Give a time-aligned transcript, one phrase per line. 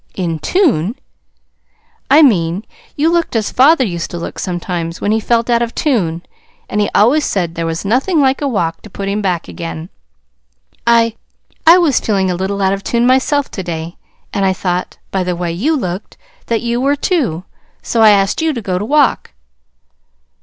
[0.15, 0.95] "In tune!"
[2.09, 2.65] "I mean,
[2.95, 6.23] you looked as father used to look sometimes, when he felt out of tune.
[6.67, 9.89] And he always said there was nothing like a walk to put him back again.
[10.87, 11.13] I
[11.67, 13.95] I was feeling a little out of tune myself to day,
[14.33, 17.43] and I thought, by the way you looked, that you were, too.
[17.83, 19.33] So I asked you to go to walk."